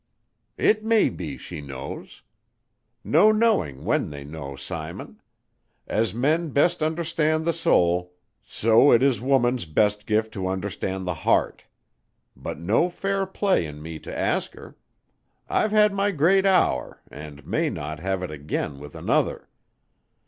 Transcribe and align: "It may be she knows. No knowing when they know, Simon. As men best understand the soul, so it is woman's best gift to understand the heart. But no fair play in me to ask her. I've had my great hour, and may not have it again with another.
"It 0.57 0.83
may 0.83 1.09
be 1.09 1.37
she 1.37 1.61
knows. 1.61 2.23
No 3.03 3.31
knowing 3.31 3.85
when 3.85 4.09
they 4.09 4.23
know, 4.23 4.55
Simon. 4.55 5.21
As 5.85 6.11
men 6.11 6.49
best 6.49 6.81
understand 6.81 7.45
the 7.45 7.53
soul, 7.53 8.11
so 8.43 8.91
it 8.91 9.03
is 9.03 9.21
woman's 9.21 9.65
best 9.65 10.07
gift 10.07 10.33
to 10.33 10.47
understand 10.47 11.05
the 11.05 11.13
heart. 11.13 11.65
But 12.35 12.57
no 12.57 12.89
fair 12.89 13.27
play 13.27 13.63
in 13.67 13.79
me 13.79 13.99
to 13.99 14.17
ask 14.19 14.55
her. 14.55 14.75
I've 15.47 15.69
had 15.71 15.93
my 15.93 16.09
great 16.09 16.47
hour, 16.47 17.03
and 17.11 17.45
may 17.45 17.69
not 17.69 17.99
have 17.99 18.23
it 18.23 18.31
again 18.31 18.79
with 18.79 18.95
another. 18.95 19.49